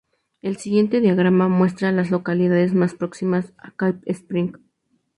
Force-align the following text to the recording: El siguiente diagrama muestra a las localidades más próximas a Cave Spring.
El 0.41 0.57
siguiente 0.57 0.99
diagrama 0.99 1.47
muestra 1.47 1.89
a 1.89 1.91
las 1.91 2.09
localidades 2.09 2.73
más 2.73 2.95
próximas 2.95 3.53
a 3.59 3.69
Cave 3.69 3.99
Spring. 4.07 4.53